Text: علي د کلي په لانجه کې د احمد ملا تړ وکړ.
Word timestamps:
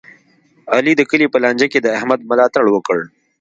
علي 0.73 0.93
د 0.97 1.01
کلي 1.09 1.27
په 1.31 1.37
لانجه 1.43 1.67
کې 1.71 1.79
د 1.81 1.87
احمد 1.97 2.19
ملا 2.29 2.45
تړ 2.55 2.65
وکړ. 2.71 2.99